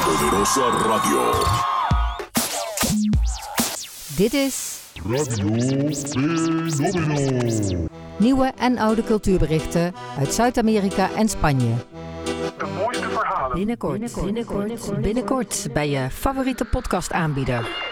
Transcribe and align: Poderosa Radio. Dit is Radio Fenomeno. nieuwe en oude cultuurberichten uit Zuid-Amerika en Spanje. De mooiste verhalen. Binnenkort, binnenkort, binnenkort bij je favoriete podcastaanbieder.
Poderosa 0.00 0.68
Radio. 0.68 1.32
Dit 4.16 4.32
is 4.32 4.80
Radio 5.08 5.60
Fenomeno. 6.80 7.88
nieuwe 8.16 8.52
en 8.58 8.78
oude 8.78 9.04
cultuurberichten 9.04 9.94
uit 10.18 10.34
Zuid-Amerika 10.34 11.10
en 11.16 11.28
Spanje. 11.28 11.74
De 12.58 12.66
mooiste 12.78 13.08
verhalen. 13.08 13.56
Binnenkort, 13.56 14.14
binnenkort, 14.24 15.00
binnenkort 15.00 15.66
bij 15.72 15.90
je 15.90 16.10
favoriete 16.10 16.64
podcastaanbieder. 16.64 17.91